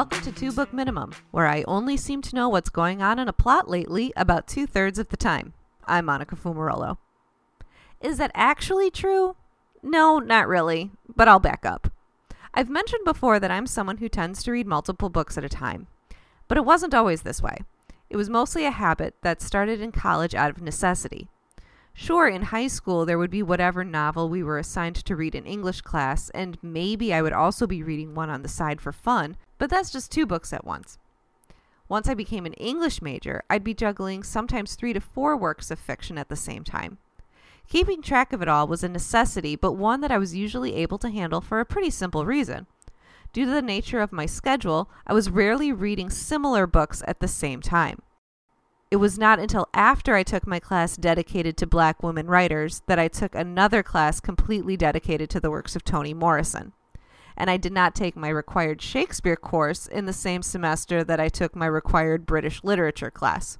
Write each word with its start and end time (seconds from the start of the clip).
Welcome 0.00 0.22
to 0.22 0.32
Two 0.32 0.50
Book 0.50 0.72
Minimum, 0.72 1.12
where 1.30 1.46
I 1.46 1.62
only 1.68 1.98
seem 1.98 2.22
to 2.22 2.34
know 2.34 2.48
what's 2.48 2.70
going 2.70 3.02
on 3.02 3.18
in 3.18 3.28
a 3.28 3.34
plot 3.34 3.68
lately 3.68 4.14
about 4.16 4.46
two 4.46 4.66
thirds 4.66 4.98
of 4.98 5.10
the 5.10 5.16
time. 5.18 5.52
I'm 5.84 6.06
Monica 6.06 6.36
Fumarolo. 6.36 6.96
Is 8.00 8.16
that 8.16 8.30
actually 8.32 8.90
true? 8.90 9.36
No, 9.82 10.18
not 10.18 10.48
really, 10.48 10.90
but 11.14 11.28
I'll 11.28 11.38
back 11.38 11.66
up. 11.66 11.92
I've 12.54 12.70
mentioned 12.70 13.04
before 13.04 13.38
that 13.40 13.50
I'm 13.50 13.66
someone 13.66 13.98
who 13.98 14.08
tends 14.08 14.42
to 14.44 14.52
read 14.52 14.66
multiple 14.66 15.10
books 15.10 15.36
at 15.36 15.44
a 15.44 15.50
time, 15.50 15.86
but 16.48 16.56
it 16.56 16.64
wasn't 16.64 16.94
always 16.94 17.20
this 17.20 17.42
way. 17.42 17.58
It 18.08 18.16
was 18.16 18.30
mostly 18.30 18.64
a 18.64 18.70
habit 18.70 19.16
that 19.20 19.42
started 19.42 19.82
in 19.82 19.92
college 19.92 20.34
out 20.34 20.48
of 20.48 20.62
necessity. 20.62 21.28
Sure, 21.92 22.26
in 22.26 22.44
high 22.44 22.68
school, 22.68 23.04
there 23.04 23.18
would 23.18 23.30
be 23.30 23.42
whatever 23.42 23.84
novel 23.84 24.30
we 24.30 24.42
were 24.42 24.58
assigned 24.58 24.96
to 24.96 25.14
read 25.14 25.34
in 25.34 25.44
English 25.44 25.82
class, 25.82 26.30
and 26.30 26.56
maybe 26.62 27.12
I 27.12 27.20
would 27.20 27.34
also 27.34 27.66
be 27.66 27.82
reading 27.82 28.14
one 28.14 28.30
on 28.30 28.40
the 28.40 28.48
side 28.48 28.80
for 28.80 28.92
fun, 28.92 29.36
but 29.60 29.68
that's 29.68 29.90
just 29.90 30.10
two 30.10 30.24
books 30.24 30.54
at 30.54 30.64
once. 30.64 30.98
Once 31.86 32.08
I 32.08 32.14
became 32.14 32.46
an 32.46 32.54
English 32.54 33.02
major, 33.02 33.42
I'd 33.50 33.62
be 33.62 33.74
juggling 33.74 34.22
sometimes 34.22 34.74
three 34.74 34.94
to 34.94 35.00
four 35.00 35.36
works 35.36 35.70
of 35.70 35.78
fiction 35.78 36.16
at 36.16 36.30
the 36.30 36.34
same 36.34 36.64
time. 36.64 36.96
Keeping 37.68 38.00
track 38.00 38.32
of 38.32 38.40
it 38.40 38.48
all 38.48 38.66
was 38.66 38.82
a 38.82 38.88
necessity, 38.88 39.56
but 39.56 39.72
one 39.72 40.00
that 40.00 40.10
I 40.10 40.16
was 40.16 40.34
usually 40.34 40.76
able 40.76 40.96
to 40.98 41.10
handle 41.10 41.42
for 41.42 41.60
a 41.60 41.66
pretty 41.66 41.90
simple 41.90 42.24
reason. 42.24 42.66
Due 43.34 43.44
to 43.44 43.50
the 43.50 43.60
nature 43.60 44.00
of 44.00 44.12
my 44.12 44.24
schedule, 44.24 44.90
I 45.06 45.12
was 45.12 45.28
rarely 45.28 45.72
reading 45.72 46.08
similar 46.08 46.66
books 46.66 47.02
at 47.06 47.20
the 47.20 47.28
same 47.28 47.60
time. 47.60 48.00
It 48.90 48.96
was 48.96 49.18
not 49.18 49.38
until 49.38 49.68
after 49.74 50.14
I 50.14 50.22
took 50.22 50.46
my 50.46 50.58
class 50.58 50.96
dedicated 50.96 51.58
to 51.58 51.66
black 51.66 52.02
women 52.02 52.28
writers 52.28 52.80
that 52.86 52.98
I 52.98 53.08
took 53.08 53.34
another 53.34 53.82
class 53.82 54.20
completely 54.20 54.78
dedicated 54.78 55.28
to 55.30 55.38
the 55.38 55.50
works 55.50 55.76
of 55.76 55.84
Toni 55.84 56.14
Morrison. 56.14 56.72
And 57.40 57.48
I 57.48 57.56
did 57.56 57.72
not 57.72 57.94
take 57.94 58.16
my 58.16 58.28
required 58.28 58.82
Shakespeare 58.82 59.34
course 59.34 59.86
in 59.86 60.04
the 60.04 60.12
same 60.12 60.42
semester 60.42 61.02
that 61.02 61.18
I 61.18 61.30
took 61.30 61.56
my 61.56 61.64
required 61.64 62.26
British 62.26 62.62
literature 62.62 63.10
class. 63.10 63.56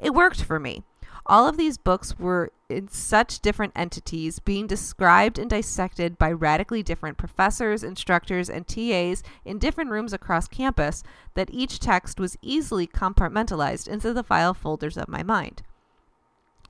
It 0.00 0.12
worked 0.12 0.42
for 0.42 0.58
me. 0.58 0.82
All 1.24 1.46
of 1.46 1.56
these 1.56 1.78
books 1.78 2.18
were 2.18 2.50
in 2.68 2.88
such 2.88 3.38
different 3.38 3.72
entities 3.76 4.40
being 4.40 4.66
described 4.66 5.38
and 5.38 5.48
dissected 5.48 6.18
by 6.18 6.32
radically 6.32 6.82
different 6.82 7.16
professors, 7.16 7.84
instructors, 7.84 8.50
and 8.50 8.66
TAs 8.66 9.22
in 9.44 9.60
different 9.60 9.92
rooms 9.92 10.12
across 10.12 10.48
campus 10.48 11.04
that 11.34 11.54
each 11.54 11.78
text 11.78 12.18
was 12.18 12.36
easily 12.42 12.88
compartmentalized 12.88 13.86
into 13.86 14.12
the 14.12 14.24
file 14.24 14.54
folders 14.54 14.96
of 14.96 15.06
my 15.06 15.22
mind. 15.22 15.62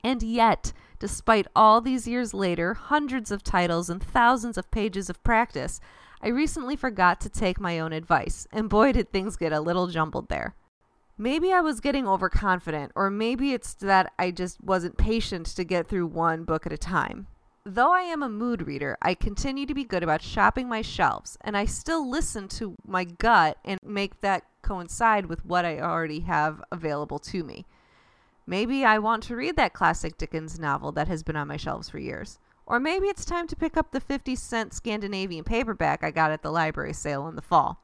And 0.03 0.21
yet, 0.21 0.73
despite 0.99 1.47
all 1.55 1.81
these 1.81 2.07
years 2.07 2.35
later, 2.35 2.75
hundreds 2.75 3.31
of 3.31 3.43
titles, 3.43 3.89
and 3.89 4.01
thousands 4.01 4.59
of 4.59 4.69
pages 4.69 5.09
of 5.09 5.23
practice, 5.23 5.81
I 6.25 6.29
recently 6.29 6.75
forgot 6.75 7.21
to 7.21 7.29
take 7.29 7.59
my 7.59 7.77
own 7.77 7.93
advice, 7.93 8.47
and 8.51 8.67
boy, 8.67 8.93
did 8.93 9.11
things 9.11 9.37
get 9.37 9.53
a 9.53 9.59
little 9.59 9.85
jumbled 9.85 10.27
there. 10.27 10.55
Maybe 11.19 11.53
I 11.53 11.61
was 11.61 11.79
getting 11.79 12.07
overconfident, 12.07 12.93
or 12.95 13.11
maybe 13.11 13.53
it's 13.53 13.75
that 13.75 14.11
I 14.17 14.31
just 14.31 14.59
wasn't 14.59 14.97
patient 14.97 15.45
to 15.45 15.63
get 15.63 15.87
through 15.87 16.07
one 16.07 16.43
book 16.43 16.65
at 16.65 16.73
a 16.73 16.79
time. 16.79 17.27
Though 17.63 17.93
I 17.93 18.01
am 18.01 18.23
a 18.23 18.29
mood 18.29 18.65
reader, 18.65 18.97
I 19.03 19.13
continue 19.13 19.67
to 19.67 19.75
be 19.75 19.83
good 19.83 20.01
about 20.01 20.23
shopping 20.23 20.67
my 20.67 20.81
shelves, 20.81 21.37
and 21.41 21.55
I 21.55 21.65
still 21.65 22.09
listen 22.09 22.47
to 22.47 22.73
my 22.87 23.03
gut 23.03 23.59
and 23.63 23.79
make 23.83 24.21
that 24.21 24.45
coincide 24.63 25.27
with 25.27 25.45
what 25.45 25.63
I 25.63 25.79
already 25.79 26.21
have 26.21 26.59
available 26.71 27.19
to 27.19 27.43
me. 27.43 27.67
Maybe 28.47 28.83
I 28.83 28.97
want 28.97 29.21
to 29.25 29.35
read 29.35 29.57
that 29.57 29.73
classic 29.73 30.17
Dickens 30.17 30.57
novel 30.57 30.91
that 30.93 31.07
has 31.07 31.21
been 31.21 31.35
on 31.35 31.47
my 31.47 31.57
shelves 31.57 31.87
for 31.87 31.99
years. 31.99 32.39
Or 32.67 32.79
maybe 32.79 33.07
it's 33.07 33.25
time 33.25 33.47
to 33.47 33.55
pick 33.55 33.77
up 33.77 33.91
the 33.91 33.99
50 33.99 34.35
cent 34.35 34.73
Scandinavian 34.73 35.43
paperback 35.43 36.03
I 36.03 36.11
got 36.11 36.31
at 36.31 36.41
the 36.41 36.51
library 36.51 36.93
sale 36.93 37.27
in 37.27 37.35
the 37.35 37.41
fall. 37.41 37.79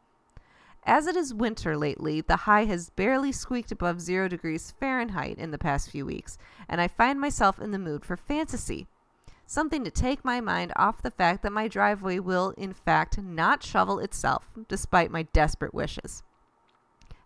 As 0.84 1.06
it 1.06 1.16
is 1.16 1.34
winter 1.34 1.78
lately, 1.78 2.22
the 2.22 2.38
high 2.38 2.66
has 2.66 2.90
barely 2.90 3.32
squeaked 3.32 3.72
above 3.72 4.02
zero 4.02 4.28
degrees 4.28 4.74
Fahrenheit 4.80 5.38
in 5.38 5.52
the 5.52 5.60
past 5.60 5.92
few 5.92 6.08
weeks, 6.08 6.40
and 6.68 6.82
I 6.82 6.88
find 6.88 7.20
myself 7.20 7.60
in 7.60 7.70
the 7.70 7.78
mood 7.78 8.04
for 8.04 8.18
fantasy. 8.18 8.88
Something 9.46 9.84
to 9.84 9.92
take 9.92 10.26
my 10.26 10.42
mind 10.42 10.72
off 10.76 11.04
the 11.04 11.12
fact 11.12 11.44
that 11.44 11.52
my 11.52 11.68
driveway 11.68 12.18
will, 12.18 12.56
in 12.58 12.74
fact, 12.74 13.20
not 13.20 13.62
shovel 13.62 14.00
itself, 14.00 14.50
despite 14.68 15.12
my 15.12 15.24
desperate 15.24 15.74
wishes. 15.74 16.24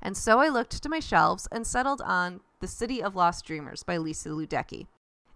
And 0.02 0.18
so 0.18 0.40
I 0.40 0.50
looked 0.50 0.84
to 0.84 0.90
my 0.90 1.00
shelves 1.00 1.48
and 1.52 1.66
settled 1.66 2.02
on 2.02 2.42
The 2.60 2.68
City 2.68 3.02
of 3.02 3.16
Lost 3.16 3.46
Dreamers 3.46 3.84
by 3.84 3.98
Lisa 3.98 4.30
Ludecki. 4.30 4.88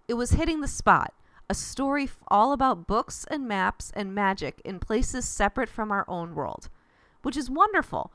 It 0.08 0.16
was 0.16 0.32
hitting 0.32 0.60
the 0.60 0.68
spot, 0.68 1.14
a 1.50 1.54
story 1.56 2.10
all 2.28 2.54
about 2.54 2.88
books 2.88 3.26
and 3.30 3.48
maps 3.48 3.92
and 3.96 4.14
magic 4.14 4.62
in 4.64 4.80
places 4.80 5.28
separate 5.28 5.70
from 5.70 5.92
our 5.92 6.06
own 6.08 6.36
world 6.36 6.70
which 7.22 7.38
is 7.38 7.50
wonderful, 7.50 8.12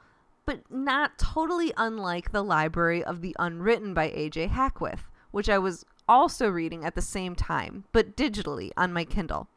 but 0.46 0.60
not 0.70 1.18
totally 1.18 1.72
unlike 1.76 2.32
The 2.32 2.42
Library 2.42 3.02
of 3.02 3.20
the 3.20 3.34
Unwritten 3.38 3.94
by 3.94 4.10
A.J. 4.14 4.48
Hackwith, 4.48 5.10
which 5.30 5.48
I 5.48 5.58
was 5.58 5.84
also 6.08 6.48
reading 6.48 6.84
at 6.84 6.94
the 6.94 7.02
same 7.02 7.34
time, 7.34 7.84
but 7.92 8.16
digitally 8.16 8.70
on 8.76 8.92
my 8.92 9.04
Kindle. 9.04 9.48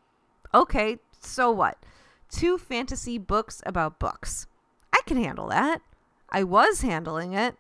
Okay, 0.54 1.00
so 1.20 1.52
what? 1.52 1.78
Two 2.30 2.58
fantasy 2.58 3.18
books 3.18 3.62
about 3.66 4.00
books. 4.00 4.48
I 4.94 5.02
can 5.06 5.18
handle 5.18 5.48
that. 5.50 5.82
I 6.30 6.44
was 6.44 6.82
handling 6.82 7.34
it. 7.34 7.56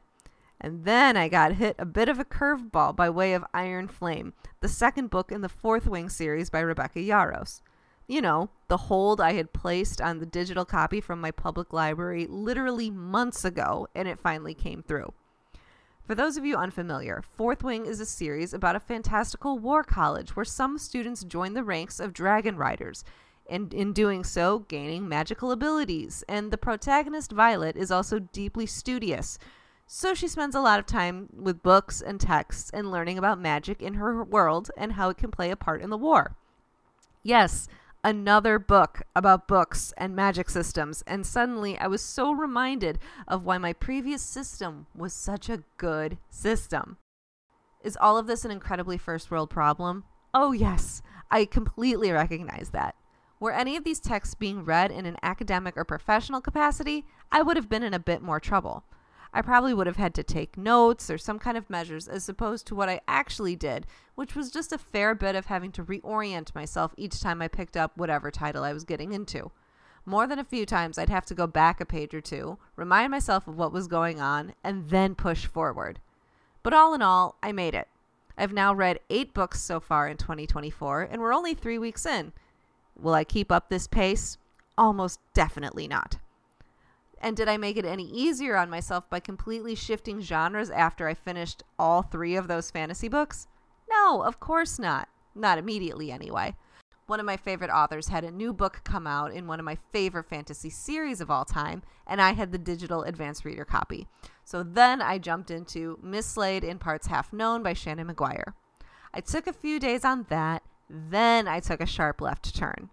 And 0.59 0.85
then 0.85 1.15
I 1.15 1.27
got 1.27 1.53
hit 1.53 1.75
a 1.77 1.85
bit 1.85 2.09
of 2.09 2.19
a 2.19 2.25
curveball 2.25 2.95
by 2.95 3.09
way 3.09 3.33
of 3.33 3.45
Iron 3.53 3.87
Flame, 3.87 4.33
the 4.59 4.67
second 4.67 5.09
book 5.09 5.31
in 5.31 5.41
the 5.41 5.49
Fourth 5.49 5.87
Wing 5.87 6.09
series 6.09 6.49
by 6.49 6.59
Rebecca 6.59 6.99
Yarros 6.99 7.61
you 8.07 8.21
know, 8.21 8.49
the 8.69 8.77
hold 8.77 9.19
I 9.19 9.33
had 9.33 9.53
placed 9.53 9.99
on 10.01 10.19
the 10.19 10.25
digital 10.25 10.65
copy 10.65 11.01
from 11.01 11.19
my 11.19 11.31
public 11.31 11.73
library 11.73 12.25
literally 12.25 12.89
months 12.89 13.43
ago, 13.43 13.87
and 13.93 14.07
it 14.07 14.19
finally 14.19 14.53
came 14.53 14.81
through. 14.81 15.13
For 16.05 16.15
those 16.15 16.37
of 16.37 16.45
you 16.45 16.55
unfamiliar, 16.55 17.21
Fourth 17.21 17.63
Wing 17.63 17.85
is 17.85 17.99
a 17.99 18.05
series 18.05 18.53
about 18.53 18.77
a 18.77 18.79
fantastical 18.79 19.59
war 19.59 19.83
college 19.83 20.35
where 20.37 20.45
some 20.45 20.77
students 20.77 21.25
join 21.25 21.53
the 21.53 21.65
ranks 21.65 21.99
of 21.99 22.13
dragon 22.13 22.55
riders, 22.55 23.03
and 23.49 23.73
in 23.73 23.91
doing 23.91 24.23
so, 24.23 24.59
gaining 24.59 25.07
magical 25.07 25.51
abilities. 25.51 26.23
And 26.29 26.49
the 26.49 26.57
protagonist, 26.57 27.33
Violet, 27.33 27.75
is 27.75 27.91
also 27.91 28.19
deeply 28.19 28.65
studious. 28.65 29.37
So 29.89 30.13
she 30.13 30.27
spends 30.27 30.53
a 30.53 30.59
lot 30.59 30.79
of 30.79 30.85
time 30.85 31.29
with 31.33 31.63
books 31.63 32.01
and 32.01 32.19
texts 32.19 32.69
and 32.73 32.91
learning 32.91 33.17
about 33.17 33.39
magic 33.39 33.81
in 33.81 33.93
her 33.93 34.21
world 34.21 34.69
and 34.75 34.91
how 34.91 35.09
it 35.09 35.17
can 35.17 35.31
play 35.31 35.49
a 35.49 35.55
part 35.55 35.81
in 35.81 35.89
the 35.89 35.97
war. 35.97 36.35
Yes, 37.23 37.69
another 38.03 38.59
book 38.59 39.03
about 39.15 39.47
books 39.47 39.93
and 39.97 40.13
magic 40.13 40.49
systems, 40.49 41.05
and 41.07 41.25
suddenly 41.25 41.77
I 41.79 41.87
was 41.87 42.01
so 42.01 42.33
reminded 42.33 42.99
of 43.29 43.45
why 43.45 43.57
my 43.57 43.71
previous 43.71 44.21
system 44.21 44.87
was 44.93 45.13
such 45.13 45.47
a 45.47 45.63
good 45.77 46.17
system. 46.29 46.97
Is 47.81 47.97
all 47.99 48.17
of 48.17 48.27
this 48.27 48.43
an 48.43 48.51
incredibly 48.51 48.97
first 48.97 49.31
world 49.31 49.49
problem? 49.49 50.03
Oh, 50.33 50.51
yes, 50.51 51.01
I 51.31 51.45
completely 51.45 52.11
recognize 52.11 52.71
that. 52.71 52.95
Were 53.39 53.53
any 53.53 53.77
of 53.77 53.85
these 53.85 54.01
texts 54.01 54.35
being 54.35 54.65
read 54.65 54.91
in 54.91 55.05
an 55.05 55.15
academic 55.23 55.77
or 55.77 55.85
professional 55.85 56.41
capacity, 56.41 57.05
I 57.31 57.41
would 57.41 57.55
have 57.55 57.69
been 57.69 57.83
in 57.83 57.93
a 57.93 57.99
bit 57.99 58.21
more 58.21 58.41
trouble. 58.41 58.83
I 59.33 59.41
probably 59.41 59.73
would 59.73 59.87
have 59.87 59.97
had 59.97 60.13
to 60.15 60.23
take 60.23 60.57
notes 60.57 61.09
or 61.09 61.17
some 61.17 61.39
kind 61.39 61.57
of 61.57 61.69
measures 61.69 62.07
as 62.07 62.27
opposed 62.29 62.65
to 62.67 62.75
what 62.75 62.89
I 62.89 63.01
actually 63.07 63.55
did, 63.55 63.85
which 64.15 64.35
was 64.35 64.51
just 64.51 64.71
a 64.71 64.77
fair 64.77 65.13
bit 65.13 65.35
of 65.35 65.47
having 65.47 65.71
to 65.73 65.83
reorient 65.83 66.55
myself 66.55 66.93
each 66.97 67.19
time 67.19 67.41
I 67.41 67.47
picked 67.47 67.77
up 67.77 67.97
whatever 67.97 68.31
title 68.31 68.63
I 68.63 68.73
was 68.73 68.83
getting 68.83 69.11
into. 69.11 69.51
More 70.05 70.25
than 70.25 70.39
a 70.39 70.45
few 70.45 70.65
times, 70.65 70.97
I'd 70.97 71.09
have 71.09 71.25
to 71.25 71.35
go 71.35 71.47
back 71.47 71.81
a 71.81 71.85
page 71.85 72.13
or 72.13 72.21
two, 72.21 72.57
remind 72.77 73.11
myself 73.11 73.47
of 73.47 73.57
what 73.57 73.73
was 73.73 73.87
going 73.87 74.21
on, 74.21 74.53
and 74.63 74.89
then 74.89 75.15
push 75.15 75.45
forward. 75.45 75.99
But 76.63 76.73
all 76.73 76.93
in 76.93 77.01
all, 77.01 77.35
I 77.43 77.51
made 77.51 77.75
it. 77.75 77.89
I've 78.37 78.53
now 78.53 78.73
read 78.73 78.99
eight 79.09 79.33
books 79.33 79.61
so 79.61 79.79
far 79.79 80.07
in 80.07 80.15
2024, 80.15 81.09
and 81.11 81.21
we're 81.21 81.33
only 81.33 81.53
three 81.53 81.77
weeks 81.77 82.05
in. 82.05 82.31
Will 82.97 83.13
I 83.13 83.23
keep 83.23 83.51
up 83.51 83.69
this 83.69 83.87
pace? 83.87 84.37
Almost 84.77 85.19
definitely 85.33 85.87
not. 85.87 86.17
And 87.21 87.35
did 87.35 87.49
I 87.49 87.57
make 87.57 87.77
it 87.77 87.85
any 87.85 88.07
easier 88.09 88.55
on 88.55 88.69
myself 88.69 89.09
by 89.09 89.19
completely 89.19 89.75
shifting 89.75 90.21
genres 90.21 90.69
after 90.69 91.07
I 91.07 91.13
finished 91.13 91.63
all 91.79 92.01
three 92.01 92.35
of 92.35 92.47
those 92.47 92.71
fantasy 92.71 93.07
books? 93.07 93.47
No, 93.89 94.21
of 94.23 94.39
course 94.39 94.77
not. 94.77 95.09
Not 95.33 95.57
immediately, 95.57 96.11
anyway. 96.11 96.55
One 97.07 97.21
of 97.21 97.25
my 97.25 97.37
favorite 97.37 97.71
authors 97.71 98.09
had 98.09 98.25
a 98.25 98.31
new 98.31 98.51
book 98.51 98.81
come 98.83 99.07
out 99.07 99.31
in 99.31 99.47
one 99.47 99.59
of 99.59 99.65
my 99.65 99.77
favorite 99.93 100.27
fantasy 100.29 100.69
series 100.69 101.21
of 101.21 101.31
all 101.31 101.45
time, 101.45 101.83
and 102.05 102.21
I 102.21 102.33
had 102.33 102.51
the 102.51 102.57
digital 102.57 103.03
advanced 103.03 103.45
reader 103.45 103.63
copy. 103.63 104.07
So 104.43 104.61
then 104.61 105.01
I 105.01 105.17
jumped 105.17 105.49
into 105.49 105.99
Mislaid 106.03 106.65
in 106.65 106.79
Parts 106.79 107.07
Half 107.07 107.31
Known 107.31 107.63
by 107.63 107.73
Seanan 107.73 108.11
McGuire. 108.11 108.53
I 109.13 109.21
took 109.21 109.47
a 109.47 109.53
few 109.53 109.79
days 109.79 110.03
on 110.03 110.25
that, 110.29 110.63
then 110.89 111.47
I 111.47 111.61
took 111.61 111.79
a 111.79 111.85
sharp 111.85 112.19
left 112.19 112.53
turn. 112.53 112.89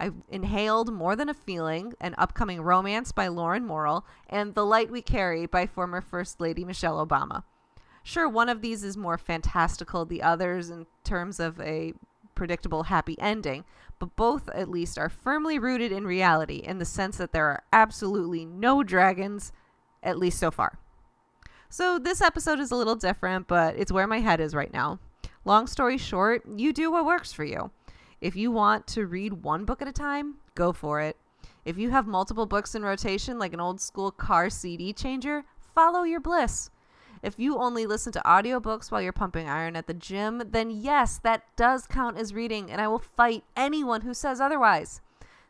I 0.00 0.12
inhaled 0.30 0.90
More 0.90 1.14
Than 1.14 1.28
a 1.28 1.34
Feeling, 1.34 1.92
an 2.00 2.14
upcoming 2.16 2.62
romance 2.62 3.12
by 3.12 3.28
Lauren 3.28 3.66
Morrill, 3.66 4.06
and 4.30 4.54
The 4.54 4.64
Light 4.64 4.90
We 4.90 5.02
Carry 5.02 5.44
by 5.44 5.66
former 5.66 6.00
First 6.00 6.40
Lady 6.40 6.64
Michelle 6.64 7.06
Obama. 7.06 7.42
Sure, 8.02 8.26
one 8.26 8.48
of 8.48 8.62
these 8.62 8.82
is 8.82 8.96
more 8.96 9.18
fantastical, 9.18 10.06
the 10.06 10.22
others, 10.22 10.70
in 10.70 10.86
terms 11.04 11.38
of 11.38 11.60
a 11.60 11.92
predictable 12.34 12.84
happy 12.84 13.14
ending, 13.20 13.64
but 13.98 14.16
both 14.16 14.48
at 14.48 14.70
least 14.70 14.96
are 14.96 15.10
firmly 15.10 15.58
rooted 15.58 15.92
in 15.92 16.06
reality 16.06 16.56
in 16.56 16.78
the 16.78 16.86
sense 16.86 17.18
that 17.18 17.32
there 17.32 17.44
are 17.44 17.62
absolutely 17.70 18.46
no 18.46 18.82
dragons, 18.82 19.52
at 20.02 20.16
least 20.16 20.38
so 20.38 20.50
far. 20.50 20.78
So 21.68 21.98
this 21.98 22.22
episode 22.22 22.58
is 22.58 22.70
a 22.70 22.76
little 22.76 22.96
different, 22.96 23.46
but 23.46 23.76
it's 23.76 23.92
where 23.92 24.06
my 24.06 24.20
head 24.20 24.40
is 24.40 24.54
right 24.54 24.72
now. 24.72 24.98
Long 25.44 25.66
story 25.66 25.98
short, 25.98 26.42
you 26.56 26.72
do 26.72 26.90
what 26.90 27.04
works 27.04 27.34
for 27.34 27.44
you. 27.44 27.70
If 28.20 28.36
you 28.36 28.50
want 28.50 28.86
to 28.88 29.06
read 29.06 29.44
one 29.44 29.64
book 29.64 29.80
at 29.80 29.88
a 29.88 29.92
time, 29.92 30.34
go 30.54 30.74
for 30.74 31.00
it. 31.00 31.16
If 31.64 31.78
you 31.78 31.88
have 31.90 32.06
multiple 32.06 32.44
books 32.44 32.74
in 32.74 32.82
rotation, 32.82 33.38
like 33.38 33.54
an 33.54 33.60
old 33.60 33.80
school 33.80 34.10
car 34.10 34.50
CD 34.50 34.92
changer, 34.92 35.44
follow 35.74 36.02
your 36.02 36.20
bliss. 36.20 36.70
If 37.22 37.38
you 37.38 37.56
only 37.56 37.86
listen 37.86 38.12
to 38.12 38.22
audiobooks 38.26 38.90
while 38.90 39.00
you're 39.00 39.12
pumping 39.12 39.48
iron 39.48 39.74
at 39.74 39.86
the 39.86 39.94
gym, 39.94 40.42
then 40.50 40.70
yes, 40.70 41.18
that 41.22 41.44
does 41.56 41.86
count 41.86 42.18
as 42.18 42.34
reading, 42.34 42.70
and 42.70 42.78
I 42.78 42.88
will 42.88 42.98
fight 42.98 43.42
anyone 43.56 44.02
who 44.02 44.12
says 44.12 44.38
otherwise. 44.38 45.00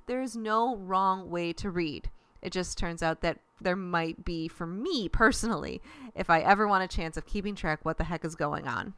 There 0.06 0.22
is 0.22 0.36
no 0.36 0.76
wrong 0.76 1.28
way 1.28 1.52
to 1.54 1.70
read. 1.70 2.08
It 2.40 2.52
just 2.52 2.78
turns 2.78 3.02
out 3.02 3.20
that 3.20 3.38
there 3.60 3.76
might 3.76 4.24
be 4.24 4.46
for 4.46 4.66
me 4.66 5.08
personally 5.08 5.82
if 6.14 6.30
I 6.30 6.40
ever 6.40 6.68
want 6.68 6.84
a 6.84 6.96
chance 6.96 7.16
of 7.16 7.26
keeping 7.26 7.56
track 7.56 7.80
what 7.84 7.98
the 7.98 8.04
heck 8.04 8.24
is 8.24 8.36
going 8.36 8.68
on. 8.68 8.94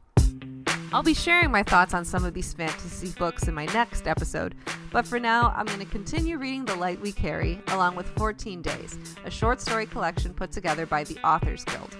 I'll 0.93 1.01
be 1.01 1.15
sharing 1.15 1.49
my 1.49 1.63
thoughts 1.63 1.95
on 1.95 2.05
some 2.05 2.23
of 2.23 2.35
these 2.35 2.53
fantasy 2.53 3.09
books 3.17 3.47
in 3.47 3.55
my 3.55 3.65
next 3.65 4.07
episode, 4.07 4.53
but 4.91 5.07
for 5.07 5.19
now, 5.19 5.51
I'm 5.55 5.65
going 5.65 5.79
to 5.79 5.85
continue 5.85 6.37
reading 6.37 6.65
The 6.65 6.75
Light 6.75 7.01
We 7.01 7.11
Carry 7.11 7.59
along 7.69 7.95
with 7.95 8.07
14 8.09 8.61
Days, 8.61 8.99
a 9.25 9.31
short 9.31 9.59
story 9.59 9.87
collection 9.87 10.35
put 10.35 10.51
together 10.51 10.85
by 10.85 11.03
the 11.03 11.17
Authors 11.25 11.63
Guild. 11.65 11.97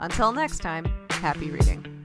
Until 0.00 0.32
next 0.32 0.58
time, 0.58 0.84
happy 1.08 1.50
reading. 1.50 1.95